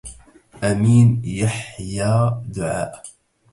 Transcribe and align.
أمين 0.63 1.21
يحيى 1.25 2.03
دعاء 2.45 3.03